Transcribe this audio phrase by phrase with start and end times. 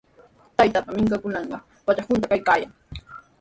[0.57, 2.71] Taytaapa minkayninkunaqa patra hunta kaykaayan.